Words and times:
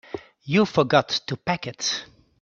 You 0.41 0.65
forgot 0.65 1.09
to 1.27 1.37
pack 1.37 1.67
it. 1.67 2.05